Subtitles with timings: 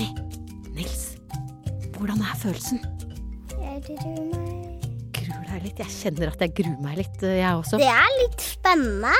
[0.00, 0.14] Jenny,
[0.72, 1.18] Nils,
[1.92, 2.78] hvordan er følelsen?
[3.52, 4.86] Jeg gruer meg.
[5.12, 5.82] Gruer deg litt?
[5.82, 7.76] Jeg kjenner at jeg gruer meg litt, eh, jeg også.
[7.82, 9.12] Det er litt spennende.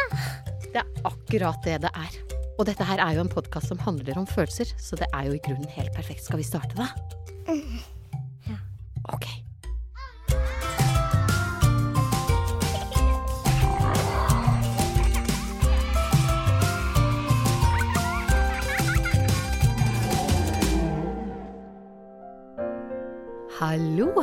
[0.71, 2.17] Det er akkurat det det er.
[2.57, 5.37] Og dette her er jo en podkast som handler om følelser, så det er jo
[5.37, 6.25] i grunnen helt perfekt.
[6.25, 6.89] Skal vi starte, da?
[7.51, 7.61] Ja.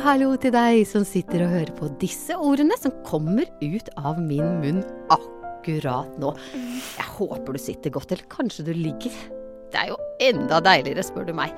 [0.08, 4.54] Hallo, til deg som sitter og hører på disse ordene som kommer ut av min
[4.62, 4.78] munn
[5.12, 6.30] akkurat nå.
[6.54, 9.12] Jeg håper du sitter godt, eller kanskje du ligger.
[9.68, 11.52] Det er jo enda deiligere, spør du meg.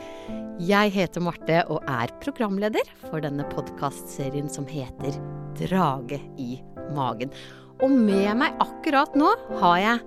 [0.66, 5.14] Jeg heter Marte og er programleder for denne podkastserien som heter
[5.60, 6.58] Drage i
[6.96, 7.30] magen.
[7.78, 9.30] Og med meg akkurat nå
[9.62, 10.02] har jeg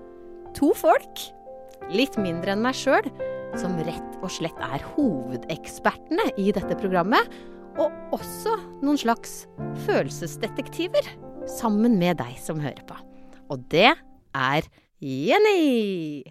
[0.59, 1.23] to folk,
[1.95, 3.07] litt mindre enn meg sjøl,
[3.55, 7.31] som rett og slett er hovedekspertene i dette programmet.
[7.81, 9.43] Og også noen slags
[9.87, 11.07] følelsesdetektiver,
[11.49, 12.97] sammen med deg som hører på.
[13.51, 13.89] Og det
[14.37, 14.67] er
[15.01, 16.21] Jenny!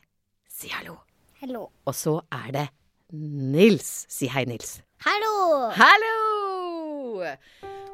[0.48, 1.00] Si hallo.
[1.42, 1.66] Hallo.
[1.88, 2.66] Og så er det
[3.12, 4.06] Nils.
[4.08, 4.78] Si hei, Nils.
[5.02, 5.68] Hallo.
[5.74, 7.26] Hallo!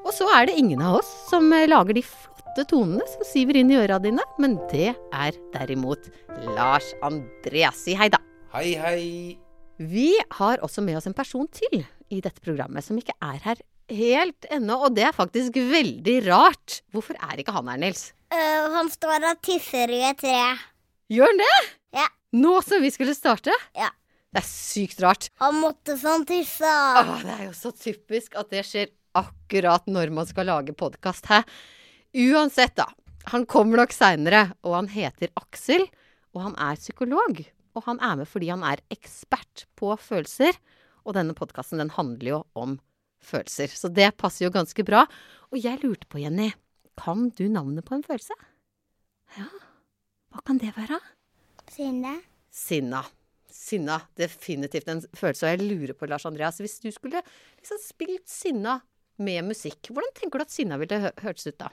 [0.04, 3.58] Og så er det ingen av oss som eh, lager de flotte tonene som siver
[3.58, 6.10] inn i øra dine, men det er derimot
[6.52, 7.80] Lars Andreas.
[7.88, 8.20] Si hei, da.
[8.52, 9.02] Hei, hei.
[9.80, 11.82] Vi har også med oss en person til
[12.14, 16.80] i dette programmet som ikke er her helt ennå, og det er faktisk veldig rart.
[16.92, 18.10] Hvorfor er ikke han her, Nils?
[18.32, 20.40] Uh, han står og tisser i et tre.
[21.08, 21.54] Gjør han det?
[21.96, 22.06] Ja.
[22.36, 23.54] Nå som vi skulle starte?
[23.76, 23.88] Ja.
[24.28, 25.30] Det er sykt rart.
[25.40, 26.68] Han måtte sånn tisse.
[26.68, 31.30] Åh, det er jo så typisk at det skjer akkurat når man skal lage podkast,
[31.32, 31.40] hæ?
[32.28, 32.90] Uansett, da.
[33.32, 35.86] Han kommer nok seinere, og han heter Aksel.
[36.36, 37.40] Og han er psykolog.
[37.76, 40.56] Og han er med fordi han er ekspert på følelser.
[41.08, 42.76] Og denne podkasten den handler jo om
[43.24, 43.72] følelser.
[43.72, 45.06] Så det passer jo ganske bra.
[45.48, 46.50] Og jeg lurte på, Jenny,
[47.00, 48.36] kan du navnet på en følelse?
[49.38, 49.48] Ja,
[50.32, 50.98] hva kan det være?
[51.72, 52.18] Sinne.
[52.52, 53.02] Sinna.
[53.48, 54.02] Sinna.
[54.20, 55.46] Definitivt en følelse.
[55.46, 57.22] Og jeg lurer på, Lars Andreas, hvis du skulle
[57.56, 58.80] liksom spilt sinna
[59.18, 61.68] med musikk, hvordan tenker du at sinna ville hø hørtes ut da?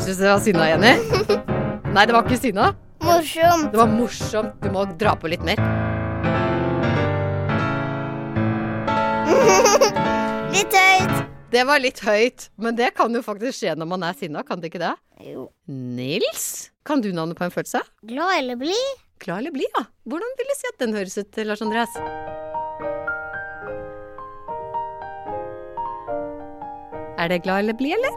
[0.00, 0.96] Syns du det var sinna, Jenny?
[1.92, 2.72] Nei, det var ikke sinna.
[3.06, 3.70] Morsomt.
[3.72, 4.56] Det var morsomt.
[4.62, 5.56] Du må dra på litt mer.
[10.56, 11.16] Litt høyt.
[11.52, 14.60] Det var litt høyt, men det kan jo faktisk skje når man er sinna, kan
[14.60, 14.90] det ikke det?
[15.22, 15.46] Jo.
[15.70, 17.80] Nils, kan du navnet på en følelse?
[18.10, 18.96] Glad eller blid?
[19.22, 19.84] Glad eller blid, ja.
[20.10, 21.94] Hvordan vil du si at den høres ut, Lars Andreas?
[27.16, 28.14] Er det glad eller blid, eller?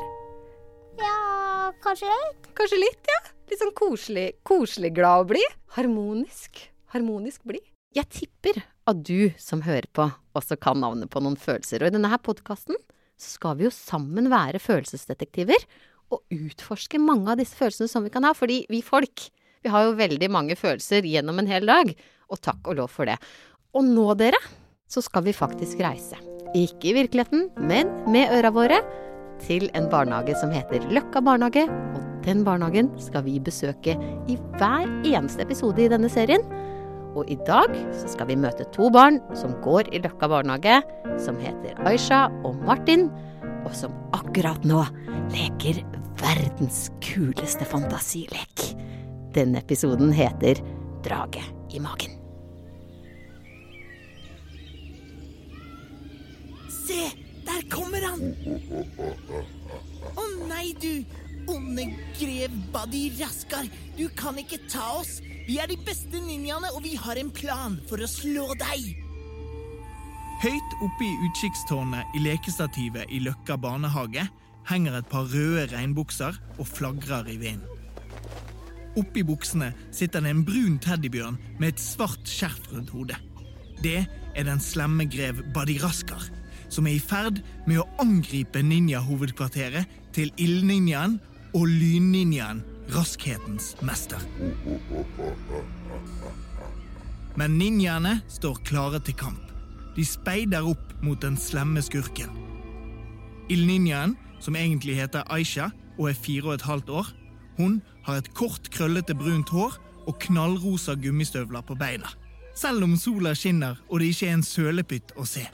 [0.99, 1.15] Ja,
[1.85, 2.49] kanskje litt.
[2.57, 3.19] Kanskje litt, ja.
[3.49, 5.41] Litt sånn koselig, koselig glad å bli.
[5.73, 6.59] Harmonisk.
[6.93, 7.63] Harmonisk blid.
[7.97, 10.05] Jeg tipper at du som hører på,
[10.37, 11.81] også kan navnet på noen følelser.
[11.81, 12.77] Og i denne her podkasten
[13.17, 15.65] skal vi jo sammen være følelsesdetektiver
[16.13, 18.35] og utforske mange av disse følelsene som vi kan ha.
[18.37, 19.25] Fordi vi folk,
[19.65, 21.89] vi har jo veldig mange følelser gjennom en hel dag.
[22.29, 23.17] Og takk og lov for det.
[23.73, 24.37] Og nå, dere,
[24.85, 26.21] så skal vi faktisk reise.
[26.53, 28.77] Ikke i virkeligheten, men med øra våre
[29.41, 31.65] til en barnehage som heter Løkka barnehage.
[31.97, 33.95] Og den barnehagen skal vi besøke
[34.29, 36.43] i hver eneste episode i denne serien.
[37.17, 40.79] Og i dag så skal vi møte to barn som går i Løkka barnehage,
[41.21, 43.07] som heter Aisha og Martin,
[43.65, 44.83] og som akkurat nå
[45.33, 45.81] leker
[46.19, 48.69] verdens kuleste fantasilek.
[49.33, 50.61] Denne episoden heter
[51.05, 52.15] Drage i magen.
[56.69, 57.09] Se,
[57.47, 58.31] der kommer han!
[60.17, 60.93] Å nei, du!
[61.49, 61.87] Onde
[62.19, 63.65] grev Badi Raskar,
[63.97, 65.17] du kan ikke ta oss!
[65.47, 68.91] Vi er de beste ninjaene, og vi har en plan for å slå deg!
[70.39, 74.27] Høyt oppe i utkikkstårnet i lekestativet i Løkka barnehage
[74.69, 77.65] henger et par røde regnbukser og flagrer i vinden.
[78.99, 83.17] Oppi buksene sitter det en brun teddybjørn med et svart skjerf rundt hodet.
[83.83, 86.23] Det er den slemme grev Badiraskar,
[86.69, 91.17] som er i ferd med å angripe ninjahovedkvarteret til ildninjaen
[91.53, 94.21] og lynninjaen Raskhetens mester.
[97.37, 99.43] Men ninjaene står klare til kamp.
[99.95, 102.31] De speider opp mot den slemme skurken.
[103.49, 105.69] Ildninjaen, som egentlig heter Aisha
[105.99, 107.11] og er fire og et halvt år,
[107.59, 112.09] hun har et kort, krøllete brunt hår og knallrosa gummistøvler på beina.
[112.55, 115.45] Selv om sola skinner og det ikke er en sølepytt å se.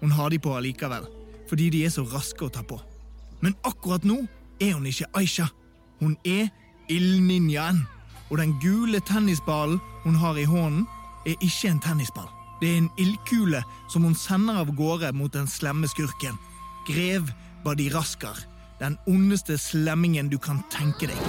[0.00, 1.06] Hun har de på allikevel,
[1.50, 2.78] fordi de er så raske å ta på.
[3.42, 4.20] Men akkurat nå
[4.62, 5.50] er hun ikke Aisha.
[6.00, 6.48] Hun er
[6.88, 7.86] ildninjaen,
[8.32, 10.86] Og den gule tennisballen hun har i hånden,
[11.26, 12.28] er ikke en tennisball.
[12.60, 13.60] Det er en ildkule
[13.92, 16.38] som hun sender av gårde mot den slemme skurken.
[16.88, 17.28] Grev
[17.64, 18.38] Badiraskar,
[18.80, 21.20] den ondeste slemmingen du kan tenke deg.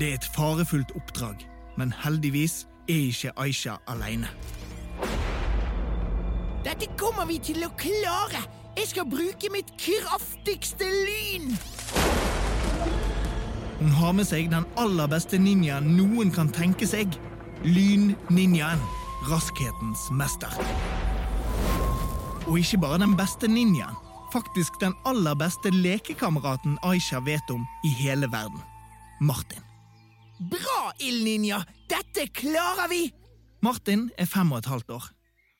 [0.00, 1.46] Det er et farefullt oppdrag,
[1.78, 4.26] men heldigvis er ikke Aisha alene.
[6.62, 8.42] Dette kommer vi til å klare!
[8.78, 11.50] Jeg skal bruke mitt kraftigste lyn!
[13.82, 17.10] Hun har med seg den aller beste ninjaen noen kan tenke seg.
[17.66, 18.78] Lyn-ninjaen.
[19.26, 20.54] Raskhetens mester.
[22.46, 23.98] Og ikke bare den beste ninjaen.
[24.32, 28.62] Faktisk den aller beste lekekameraten Aisha vet om i hele verden.
[29.20, 29.66] Martin.
[30.38, 31.60] Bra, ildninja!
[31.90, 33.08] Dette klarer vi!
[33.62, 35.10] Martin er fem og et halvt år.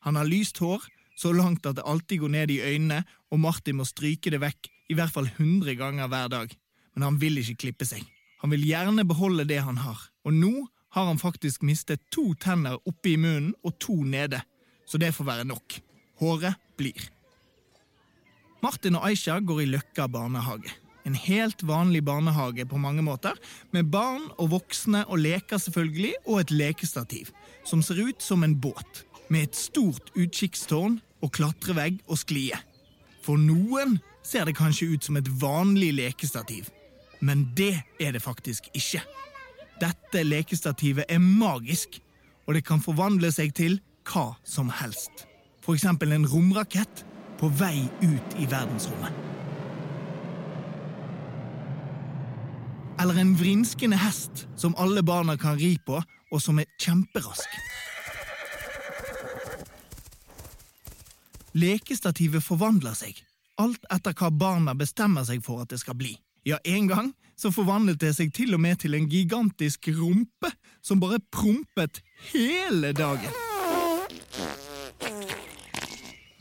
[0.02, 0.82] Han har lyst hår,
[1.14, 4.70] så langt at det alltid går ned i øynene, og Martin må stryke det vekk
[4.90, 6.54] i hvert fall 100 ganger hver dag.
[6.94, 8.02] Men han vil ikke klippe seg.
[8.42, 10.52] Han vil gjerne beholde det han har, og nå
[10.92, 14.42] har han faktisk mistet to tenner oppe i munnen og to nede,
[14.84, 15.78] så det får være nok.
[16.20, 17.06] Håret blir.
[18.62, 20.74] Martin og Aisha går i Løkka barnehage.
[21.06, 23.38] En helt vanlig barnehage på mange måter,
[23.70, 27.32] med barn og voksne og leker selvfølgelig, og et lekestativ,
[27.66, 32.58] som ser ut som en båt, med et stort utkikkstårn og klatrevegg og sklie.
[33.24, 33.96] For noen
[34.26, 36.68] ser det kanskje ut som et vanlig lekestativ,
[37.20, 39.02] men det er det faktisk ikke.
[39.80, 42.00] Dette lekestativet er magisk,
[42.46, 43.78] og det kan forvandle seg til
[44.10, 45.26] hva som helst.
[45.62, 47.04] Eksempel en romrakett
[47.38, 49.14] på vei ut i verdensrommet.
[53.02, 56.02] Eller en vrinskende hest som alle barna kan ri på,
[56.32, 57.48] og som er kjemperask.
[61.52, 63.18] Lekestativet forvandler seg,
[63.60, 66.14] alt etter hva barna bestemmer seg for at det skal bli.
[66.48, 70.50] Ja, en gang så forvandlet det seg til og med til en gigantisk rumpe
[70.82, 72.00] som bare prompet
[72.32, 73.36] hele dagen.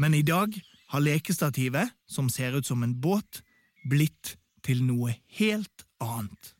[0.01, 0.55] Men i dag
[0.91, 3.43] har lekestativet, som ser ut som en båt,
[3.89, 6.55] blitt til noe helt annet.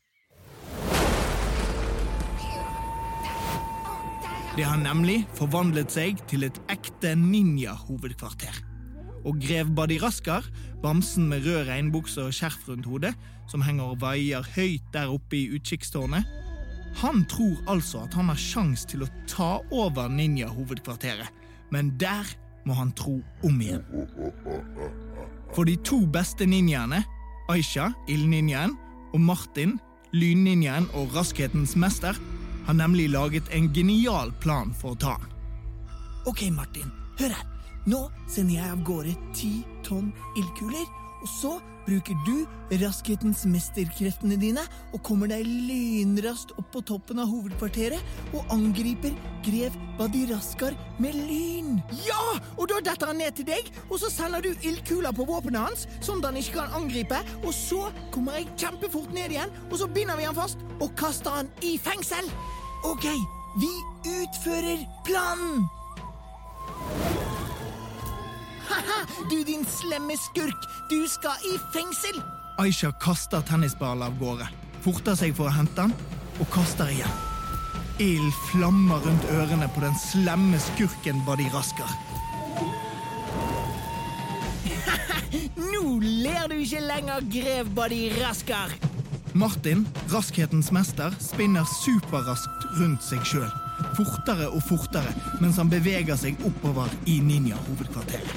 [4.52, 8.58] Det har nemlig forvandlet seg til et ekte ninja-hovedkvarter.
[9.24, 10.44] Og grev Badiraskar,
[10.84, 13.14] bamsen med rød regnbukse og skjerf rundt hodet,
[13.48, 16.28] som henger og vaier høyt der oppe i utkikkstårnet,
[17.00, 21.32] han tror altså at han har sjans til å ta over ninja-hovedkvarteret,
[21.72, 22.28] men der
[22.68, 23.86] må han tro om igjen.
[25.56, 27.06] For de to beste ninjaene,
[27.52, 28.76] Aisha, ildninjaen,
[29.16, 29.78] og Martin,
[30.12, 32.20] lynninjaen og raskhetens mester,
[32.66, 35.30] har nemlig laget en genial plan for å ta han.
[36.30, 37.48] Ok, Martin, hør her.
[37.90, 40.86] Nå sender jeg av gårde ti tonn ildkuler,
[41.22, 41.52] og så
[41.86, 42.46] bruker du
[42.82, 49.16] raskhetens mesterkreftene dine og kommer deg lynraskt opp på toppen av hovedkvarteret og angriper
[49.46, 51.80] grev Badiraskar med lyn.
[52.06, 52.22] Ja!
[52.58, 55.88] Og da detter han ned til deg, og så sender du ildkula på våpenet hans,
[56.06, 59.90] sånn at han ikke kan angripe, og så kommer jeg kjempefort ned igjen, og så
[59.90, 62.30] binder vi han fast og kaster han i fengsel.
[62.90, 63.10] Ok,
[63.62, 63.74] vi
[64.22, 65.70] utfører planen!
[68.72, 70.68] Haha, du din slemme skurk!
[70.90, 72.22] Du skal i fengsel!
[72.62, 74.48] Aisha kaster tennisballen av gårde,
[74.86, 75.94] forter seg for å hente den,
[76.40, 77.18] og kaster igjen.
[78.02, 81.92] Ild flammer rundt ørene på den slemme skurken Badiraskar.
[85.74, 88.78] Nå ler du ikke lenger, grev Badiraskar!
[89.36, 93.52] Martin, raskhetens mester, spinner superraskt rundt seg sjøl.
[93.98, 95.12] Fortere og fortere
[95.44, 98.32] mens han beveger seg oppover i ninja-hovedkvarteret.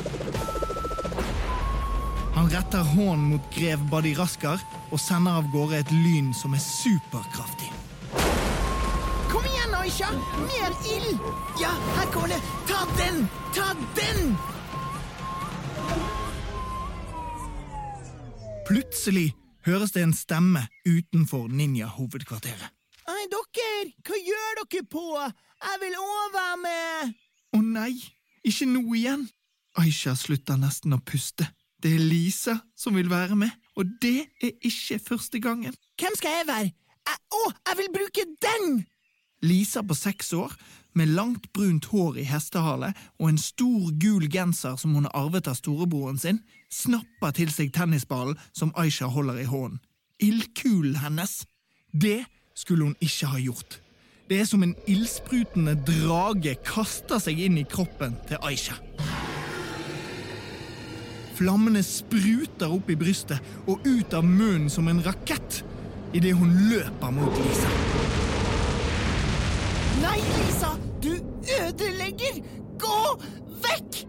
[2.35, 7.71] Han retter hånden mot grev Badiraskar og sender av gårde et lyn som er superkraftig.
[9.31, 10.11] Kom igjen, Aisha!
[10.43, 11.23] Mer ild!
[11.63, 12.41] Ja, her kommer det!
[12.67, 13.23] Ta den!
[13.55, 14.35] Ta den!
[18.67, 19.35] Plutselig
[19.67, 22.73] høres det en stemme utenfor ninja-hovedkvarteret.
[23.05, 23.91] Hei, dere!
[24.01, 25.03] Hva gjør dere på?
[25.61, 27.11] Jeg vil òg være med!
[27.53, 27.99] Å nei,
[28.49, 29.27] ikke nå igjen.
[29.77, 31.45] Aisha slutter nesten å puste.
[31.85, 35.77] Det er Lisa som vil være med, og det er ikke første gangen.
[36.01, 36.73] Hvem skal jeg være?
[37.05, 38.81] Jeg, å, jeg vil bruke den!
[39.45, 40.55] Lisa på seks år,
[40.97, 45.51] med langt brunt hår i hestehale og en stor gul genser som hun har arvet
[45.51, 46.41] av storebroren sin,
[46.73, 49.83] snapper til seg tennisballen som Aisha holder i hånden.
[50.25, 51.43] Ildkulen hennes.
[51.93, 52.23] Det
[52.55, 53.81] skulle hun ikke ha gjort.
[54.31, 58.79] Det er som en ildsprutende drage kaster seg inn i kroppen til Aisha.
[61.35, 65.65] Flammene spruter opp i brystet og ut av munnen som en rakett
[66.15, 67.73] idet hun løper mot Lisa.
[70.05, 70.71] Nei, Lisa!
[71.03, 71.13] Du
[71.59, 72.39] ødelegger!
[72.81, 73.01] Gå
[73.67, 74.05] vekk!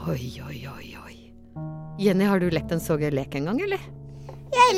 [0.00, 1.19] Oi, oi, oi, oi.
[2.00, 3.82] Jenny, har du lekt en så gøy lek en gang, eller?
[4.54, 4.76] Jeg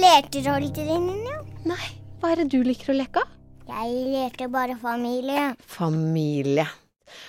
[0.50, 1.36] alltid den, ja.
[1.70, 1.84] Nei.
[2.18, 3.22] Hva er det du liker å leke?
[3.22, 3.36] av?
[3.68, 5.44] Jeg lærte bare familie.
[5.70, 6.66] Familie.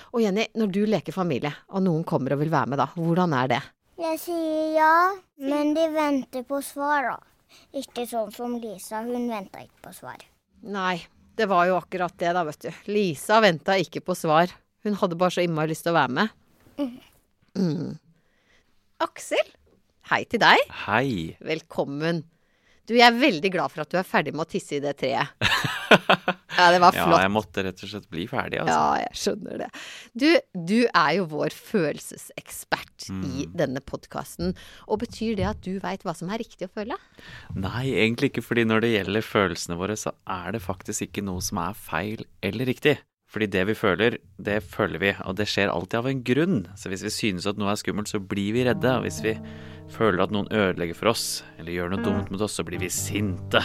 [0.09, 3.37] Og Jenny, når du leker familie, og noen kommer og vil være med, da, hvordan
[3.37, 3.61] er det?
[4.01, 4.97] Jeg sier ja,
[5.45, 7.55] men de venter på svar, da.
[7.77, 10.25] Ikke sånn som Lisa, hun venta ikke på svar.
[10.73, 11.03] Nei,
[11.37, 12.71] det var jo akkurat det, da, vet du.
[12.89, 14.57] Lisa venta ikke på svar.
[14.81, 16.39] Hun hadde bare så innmari lyst til å være med.
[17.53, 17.99] Mm.
[19.05, 19.53] Aksel,
[20.11, 20.61] hei til deg.
[20.85, 21.33] Hei.
[21.43, 22.23] Velkommen.
[22.83, 24.97] Du, jeg er veldig glad for at du er ferdig med å tisse i det
[24.99, 25.31] treet.
[26.53, 27.15] Ja, det var flott.
[27.15, 28.73] Ja, jeg måtte rett og slett bli ferdig, altså.
[28.77, 29.67] Ja, jeg skjønner det.
[30.13, 30.27] Du,
[30.69, 34.53] du er jo vår følelsesekspert i denne podkasten.
[34.85, 36.97] Og betyr det at du veit hva som er riktig å føle?
[37.57, 41.41] Nei, egentlig ikke, fordi når det gjelder følelsene våre, så er det faktisk ikke noe
[41.45, 42.99] som er feil eller riktig.
[43.33, 46.59] Fordi det vi føler, det føler vi, og det skjer alltid av en grunn.
[46.77, 48.91] Så hvis vi synes at noe er skummelt, så blir vi redde.
[48.93, 49.33] Og hvis vi
[49.93, 52.89] føler at noen ødelegger for oss, eller gjør noe dumt mot oss, så blir vi
[52.93, 53.61] sinte.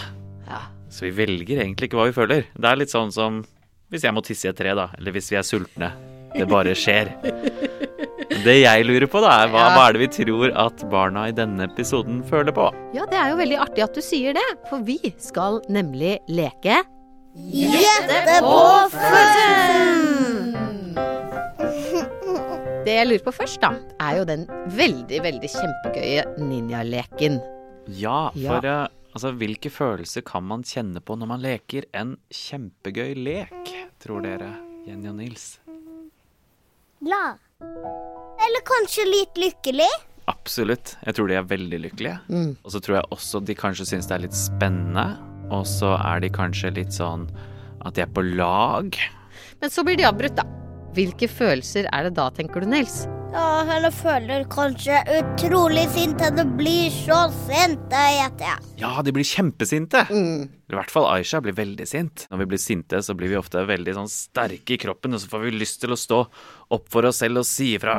[0.49, 0.66] Ja.
[0.92, 2.47] Så vi velger egentlig ikke hva vi føler.
[2.56, 3.42] Det er litt sånn som
[3.88, 5.92] hvis jeg må tisse i et tre, da, eller hvis vi er sultne.
[6.35, 7.14] Det bare skjer.
[8.44, 11.35] Det jeg lurer på, da, er hva, hva er det vi tror at barna i
[11.35, 12.68] denne episoden føler på?
[12.94, 16.82] Ja, det er jo veldig artig at du sier det, for vi skal nemlig leke
[17.38, 18.54] Gjette på
[22.88, 23.68] Det jeg lurer på først, da,
[24.00, 27.35] er jo den veldig, veldig kjempegøye ninjaleken.
[27.92, 28.54] Ja, Ja.
[28.54, 28.76] for ja.
[29.12, 34.54] altså, hvilke følelser kan man kjenne på når man leker en kjempegøy lek, tror dere,
[34.87, 35.59] Jenny og Nils?
[37.04, 37.37] Glad.
[37.61, 39.90] Eller kanskje litt lykkelig.
[40.28, 40.97] Absolutt.
[41.04, 42.16] Jeg tror de er veldig lykkelige.
[42.33, 42.57] Mm.
[42.64, 45.11] Og så tror jeg også de kanskje syns det er litt spennende.
[45.52, 47.28] Og så er de kanskje litt sånn
[47.85, 48.97] at de er på lag.
[49.61, 50.45] Men så blir de avbrutt, da.
[50.97, 53.04] Hvilke følelser er det da, tenker du, Nils?
[53.28, 56.23] Ja, eller føler kanskje utrolig sint.
[56.37, 58.68] Det blir så sint, det gjetter jeg.
[58.80, 60.07] Ja, de blir kjempesinte.
[60.09, 60.47] Mm.
[60.49, 62.25] I hvert fall Aisha blir veldig sint.
[62.33, 65.28] Når vi blir sinte, så blir vi ofte veldig sånn sterke i kroppen, og så
[65.35, 66.23] får vi lyst til å stå
[66.73, 67.99] opp for oss selv og si ifra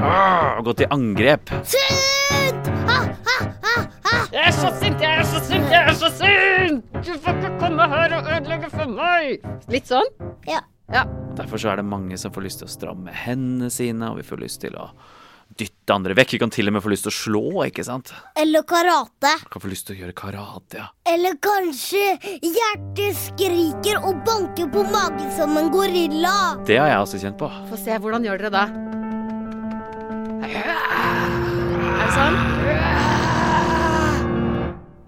[0.58, 1.53] og gå til angrep.
[1.75, 2.74] Sint!
[2.89, 2.98] Ha,
[3.29, 3.38] ha,
[3.69, 3.75] ha,
[4.10, 4.17] ha.
[4.34, 6.89] Jeg er så sint, jeg er så sint, jeg er så sint!
[7.05, 9.46] Du får ikke komme her og ødelegge for meg!
[9.69, 10.10] Litt sånn?
[10.50, 10.65] Ja.
[10.93, 11.05] Ja.
[11.38, 14.25] Derfor så er det mange som får lyst til å stramme hendene sine, og vi
[14.27, 14.89] får lyst til å
[15.60, 16.34] dytte andre vekk.
[16.36, 18.12] Vi kan til og med få lyst til å slå, ikke sant?
[18.38, 19.31] Eller karate.
[19.43, 20.88] Vi Kan få lyst til å gjøre karate, ja.
[21.10, 22.03] Eller kanskje
[22.41, 26.36] hjertet skriker og banker på magen som en gorilla.
[26.67, 27.50] Det har jeg også kjent på.
[27.69, 28.67] Få se, hvordan gjør dere det?
[30.50, 32.39] Er det sånn?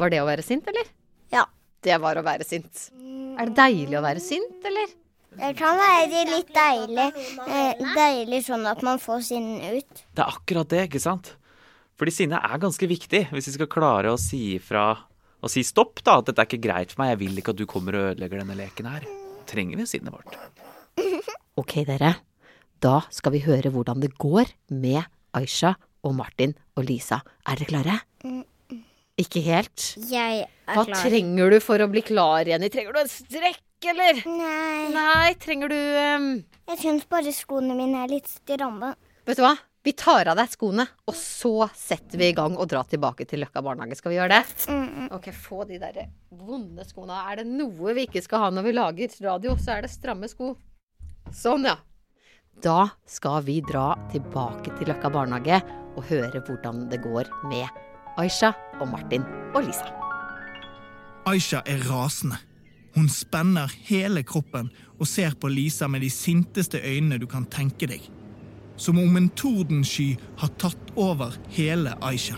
[0.01, 0.89] Var det å være sint, eller?
[1.33, 1.45] Ja.
[1.81, 2.89] Det var å være sint.
[3.41, 4.89] Er det deilig å være sint, eller?
[5.31, 7.05] Det kan være litt deilig.
[7.47, 10.01] Eh, deilig sånn at man får sinnet ut.
[10.11, 11.33] Det er akkurat det, ikke sant?
[11.99, 14.89] Fordi sinne er ganske viktig hvis vi skal klare å si ifra
[15.41, 16.19] og si stopp, da.
[16.19, 18.43] At dette er ikke greit for meg, jeg vil ikke at du kommer og ødelegger
[18.43, 19.07] denne leken her.
[19.49, 20.35] Trenger vi sinnet vårt?
[21.59, 22.13] Ok, dere.
[22.81, 25.03] Da skal vi høre hvordan det går med
[25.35, 25.73] Aisha
[26.07, 27.19] og Martin og Lisa.
[27.45, 27.97] Er dere klare?
[29.19, 29.83] Ikke helt?
[30.09, 30.87] Jeg er klar.
[30.87, 32.71] Hva trenger du for å bli klar, Jenny?
[32.73, 33.59] Trenger du en strekk,
[33.89, 34.21] eller?
[34.29, 36.29] Nei, Nei, trenger du um...
[36.71, 38.93] jeg syns bare skoene mine er litt stramme.
[39.27, 39.55] Vet du hva?
[39.81, 43.41] Vi tar av deg skoene, og så setter vi i gang og drar tilbake til
[43.41, 43.97] Løkka barnehage.
[43.97, 44.67] Skal vi gjøre det?
[44.69, 47.17] Mm, Ok, få de der vonde skoene.
[47.31, 50.29] Er det noe vi ikke skal ha når vi lager radio, så er det stramme
[50.29, 50.51] sko.
[51.33, 51.79] Sånn, ja.
[52.61, 55.63] Da skal vi dra tilbake til Løkka barnehage
[55.97, 57.65] og høre hvordan det går med
[58.21, 59.89] Aisha og Martin og Lisa.
[61.25, 62.37] Aisha er rasende.
[62.95, 64.69] Hun spenner hele kroppen
[64.99, 68.03] og ser på Lisa med de sinteste øynene du kan tenke deg.
[68.77, 72.37] Som om en tordensky har tatt over hele Aisha.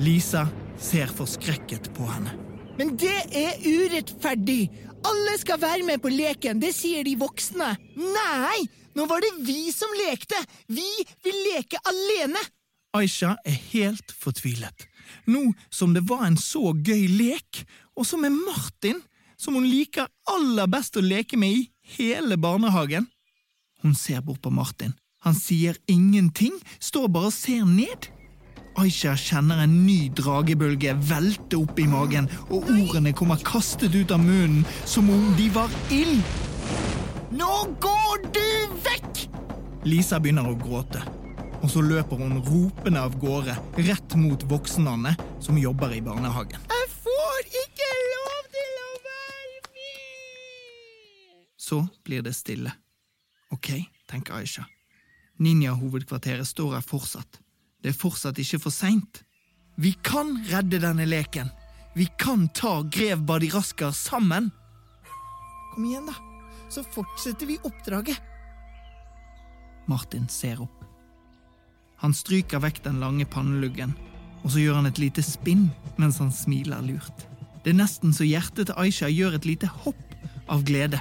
[0.00, 0.46] Lisa
[0.80, 2.32] ser forskrekket på henne.
[2.78, 4.70] Men det er urettferdig!
[5.04, 7.74] Alle skal være med på leken, det sier de voksne.
[7.96, 8.60] Nei!
[8.96, 10.40] Nå var det vi som lekte!
[10.68, 10.88] Vi
[11.24, 12.40] vil leke alene!
[12.96, 14.89] Aisha er helt fortvilet.
[15.30, 17.64] Nå som det var en så gøy lek,
[17.96, 19.00] og så med Martin,
[19.40, 23.08] som hun liker aller best å leke med i hele barnehagen.
[23.82, 24.92] Hun ser bort på Martin.
[25.24, 28.08] Han sier ingenting, står bare og ser ned.
[28.80, 34.22] Aisha kjenner en ny dragebølge velte opp i magen, og ordene kommer kastet ut av
[34.22, 36.22] munnen som om de var ild.
[37.36, 37.50] Nå
[37.82, 38.46] går du
[38.86, 39.26] vekk!
[39.88, 41.02] Lisa begynner å gråte,
[41.60, 46.60] og så løper hun ropende av gårde rett mot voksnene som jobber i barnehagen.
[46.72, 51.48] Jeg får ikke lov til å være med!
[51.60, 52.72] Så blir det stille.
[53.52, 53.72] Ok,
[54.08, 54.64] tenker Aisha.
[55.40, 57.40] Ninja-hovedkvarteret står her fortsatt.
[57.80, 59.22] Det er fortsatt ikke for seint.
[59.80, 61.48] Vi kan redde denne leken.
[61.96, 64.50] Vi kan ta grev Badiraskar sammen.
[65.72, 66.14] Kom igjen, da.
[66.70, 68.20] Så fortsetter vi oppdraget.
[69.88, 70.79] Martin ser opp.
[72.00, 73.92] Han stryker vekk den lange panneluggen,
[74.42, 75.68] og så gjør han et lite spinn
[76.00, 77.26] mens han smiler lurt.
[77.60, 80.14] Det er nesten så hjertet til Aisha gjør et lite hopp
[80.48, 81.00] av glede.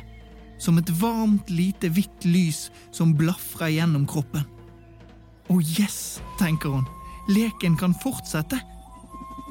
[0.60, 4.44] Som et varmt, lite hvitt lys som blafrer gjennom kroppen.
[5.50, 6.88] Å yes, tenker hun.
[7.32, 8.60] Leken kan fortsette.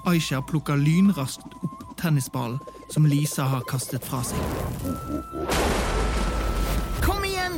[0.06, 2.60] Aisha plukker lynraskt opp tennisballen
[2.92, 4.38] som Lisa har kastet fra seg.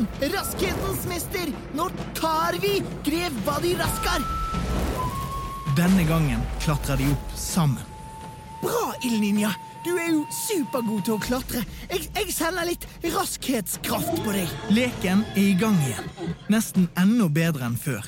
[0.00, 1.52] Igjen, raskhetens mester!
[1.74, 4.22] Nå tar vi grev Badi Raskar!
[5.76, 7.84] Denne gangen klatrer de opp sammen.
[8.62, 9.52] Bra, Ildninja!
[9.84, 11.62] Du er jo supergod til å klatre.
[11.88, 14.50] Jeg, jeg sender litt raskhetskraft på deg.
[14.76, 16.10] Leken er i gang igjen.
[16.52, 18.04] Nesten enda bedre enn før.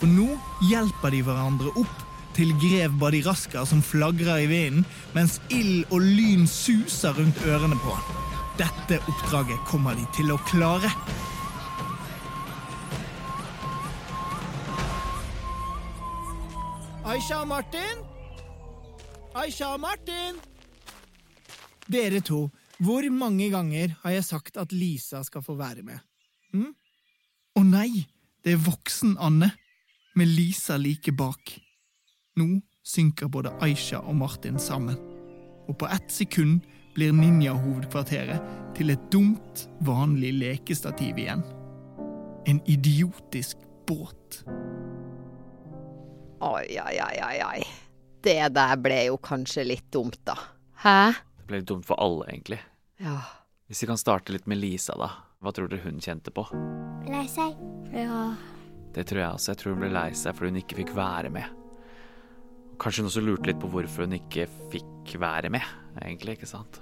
[0.00, 0.30] For nå
[0.70, 2.06] hjelper de hverandre opp
[2.36, 7.76] til grev Badi Raskar som flagrer i vinden, mens ild og lyn suser rundt ørene
[7.80, 8.20] på han.
[8.60, 10.90] Dette oppdraget kommer de til å klare.
[17.20, 17.98] Aisha og Martin?
[19.36, 20.38] Aisha og Martin?
[21.92, 22.46] Dere to,
[22.80, 26.00] hvor mange ganger har jeg sagt at Lisa skal få være med?
[26.54, 26.70] Hm?
[27.60, 28.06] Å nei,
[28.40, 29.50] det er voksen Anne,
[30.16, 31.52] med Lisa like bak.
[32.40, 32.48] Nå
[32.88, 34.96] synker både Aisha og Martin sammen,
[35.68, 36.64] og på ett sekund
[36.96, 41.44] blir ninja-hovedkvarteret til et dumt, vanlig lekestativ igjen.
[42.48, 44.40] En idiotisk båt.
[46.40, 47.64] Oi, oi, oi, oi, oi.
[48.24, 50.38] Det der ble jo kanskje litt dumt, da.
[50.80, 51.12] Hæ?
[51.36, 52.56] Det ble litt dumt for alle, egentlig.
[52.96, 53.18] Ja.
[53.68, 55.10] Hvis vi kan starte litt med Lisa, da.
[55.44, 56.46] Hva tror dere hun kjente på?
[57.12, 57.60] Lei seg.
[57.92, 58.22] Ja.
[58.96, 59.52] Det tror jeg også.
[59.52, 61.52] Jeg tror hun ble lei seg fordi hun ikke fikk være med.
[62.80, 65.68] Kanskje hun også lurte litt på hvorfor hun ikke fikk være med,
[66.00, 66.80] egentlig, ikke sant?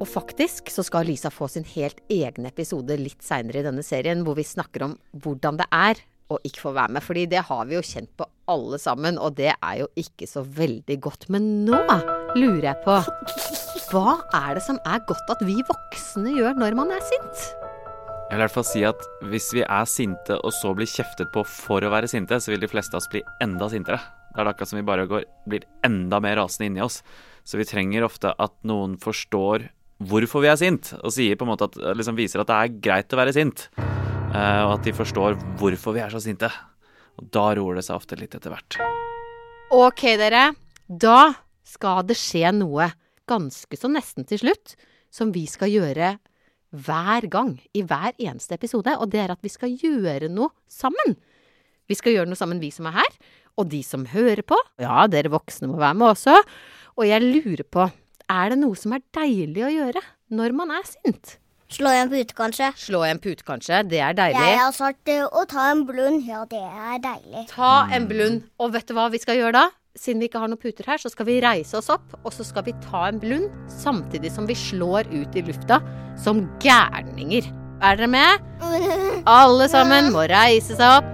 [0.00, 4.24] Og faktisk så skal Lisa få sin helt egen episode litt seinere i denne serien,
[4.24, 7.04] hvor vi snakker om hvordan det er å ikke få være med.
[7.06, 10.42] Fordi det har vi jo kjent på alle sammen, og det er jo ikke så
[10.42, 11.28] veldig godt.
[11.32, 11.78] Men nå
[12.36, 12.98] lurer jeg på
[13.90, 17.46] Hva er det som er godt at vi voksne gjør når man er sint?
[18.26, 21.30] Jeg vil i hvert fall si at hvis vi er sinte og så blir kjeftet
[21.34, 24.00] på for å være sinte, så vil de fleste av oss bli enda sintere.
[24.34, 26.98] Det er akkurat som vi bare går, blir enda mer rasende inni oss.
[27.46, 29.68] Så vi trenger ofte at noen forstår
[30.02, 32.74] hvorfor vi er sint, og sier på en måte at, liksom viser at det er
[32.82, 33.68] greit å være sint.
[34.36, 36.50] Eh, og at de forstår hvorfor vi er så sinte.
[37.16, 38.78] Og da roer det seg ofte litt etter hvert.
[39.72, 40.50] Ok, dere.
[40.86, 41.32] Da
[41.66, 42.90] skal det skje noe
[43.26, 44.76] ganske så nesten til slutt,
[45.10, 46.12] som vi skal gjøre
[46.76, 48.92] hver gang i hver eneste episode.
[49.00, 51.16] Og det er at vi skal gjøre noe sammen.
[51.86, 53.18] Vi skal gjøre noe sammen, vi som er her,
[53.56, 54.58] og de som hører på.
[54.82, 56.36] Ja, dere voksne må være med også.
[56.98, 57.88] Og jeg lurer på,
[58.26, 60.02] er det noe som er deilig å gjøre
[60.34, 61.36] når man er sint?
[61.66, 62.68] Slå i en pute, kanskje.
[62.78, 63.80] Slå i en pute, kanskje.
[63.90, 64.38] Det er deilig.
[64.38, 66.22] Jeg har sagt å ta en blund.
[66.28, 67.48] Ja, det er deilig.
[67.50, 68.44] Ta en blund.
[68.62, 69.64] Og vet du hva vi skal gjøre da?
[69.98, 72.44] Siden vi ikke har noen puter her, så skal vi reise oss opp, og så
[72.44, 75.80] skal vi ta en blund samtidig som vi slår ut i lufta
[76.20, 77.48] som gærninger.
[77.82, 78.46] Er dere med?
[79.40, 81.12] Alle sammen må reise seg opp.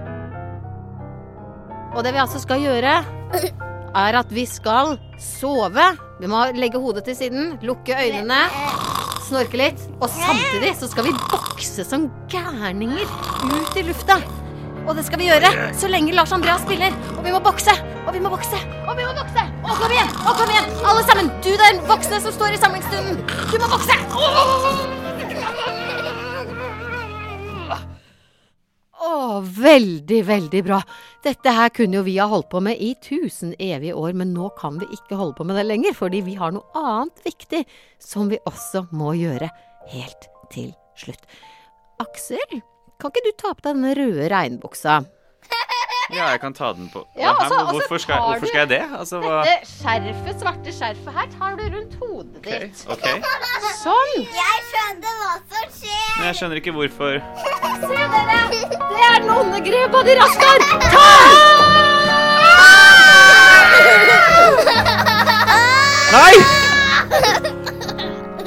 [1.93, 2.99] Og det vi altså skal gjøre,
[3.93, 5.93] er at vi skal sove.
[6.19, 8.43] Vi må legge hodet til siden, lukke øynene,
[9.27, 9.83] snorke litt.
[9.99, 13.03] Og samtidig så skal vi bokse som gærninger
[13.49, 14.19] ut i lufta.
[14.83, 16.95] Og det skal vi gjøre så lenge Lars Andreas spiller.
[17.15, 19.45] Og vi må bokse, og vi må bokse, og vi må bokse.
[19.63, 21.31] Og kom igjen, og kom igjen, alle sammen.
[21.45, 23.23] Du der voksne som står i samlingsstunden.
[23.53, 25.01] Du må bokse.
[29.33, 30.77] Å, veldig, veldig bra.
[31.25, 34.51] Dette her kunne jo vi ha holdt på med i tusen evige år, men nå
[34.59, 37.63] kan vi ikke holde på med det lenger, fordi vi har noe annet viktig
[38.03, 39.49] som vi også må gjøre
[39.95, 40.69] helt til
[40.99, 41.25] slutt.
[42.03, 42.59] Aksel,
[43.01, 45.01] kan ikke du ta på deg den røde regnbuksa?
[46.11, 48.81] Ja, jeg kan ta den på Ja, altså- altså hvorfor, skal, hvorfor skal jeg det?
[48.99, 52.12] Altså, hva Dette skjerfet, svarte skjerfet her, tar du rundt hodet
[52.43, 52.83] dit.
[52.87, 53.19] Okay.
[53.19, 53.73] Okay.
[53.79, 54.13] Sånn.
[54.23, 56.09] Jeg skjønner hva som skjer.
[56.17, 57.19] Men jeg skjønner ikke hvorfor.
[57.87, 58.39] Se dere!
[58.73, 60.67] Det er nonnegrepa di, Raskar!
[60.87, 61.07] Ta!
[66.13, 66.35] Nei!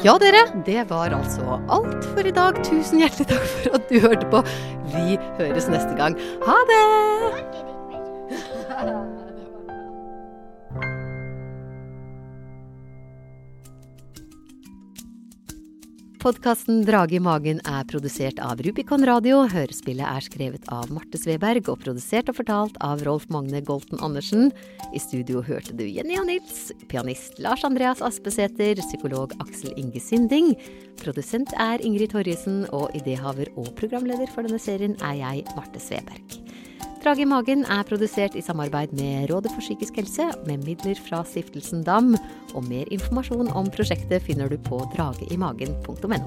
[0.06, 2.60] Ja, dere, det var altså alt for i dag.
[2.66, 4.44] Tusen hjertelig takk for at du hørte på.
[4.92, 6.14] Vi høres neste gang.
[6.46, 7.75] Ha det!
[16.26, 19.44] Podkasten Drage i magen er produsert av Rubicon Radio.
[19.46, 24.50] Hørespillet er skrevet av Marte Sveberg og produsert og fortalt av Rolf Magne Golten Andersen.
[24.90, 30.50] I studio hørte du Jenny og Nils, pianist Lars Andreas Aspesæter, psykolog Aksel Inge Synding.
[30.98, 36.45] Produsent er Ingrid Torjesen, og idéhaver og programleder for denne serien er jeg, Marte Sveberg.
[37.06, 41.20] Drage i magen er produsert i samarbeid med Rådet for psykisk helse, med midler fra
[41.22, 42.16] Stiftelsen DAM,
[42.50, 46.18] og mer informasjon om prosjektet finner du på drageimagen.no.